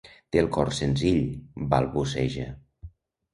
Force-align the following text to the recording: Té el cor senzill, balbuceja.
Té 0.35 0.39
el 0.43 0.47
cor 0.55 0.71
senzill, 0.79 1.19
balbuceja. 1.75 2.49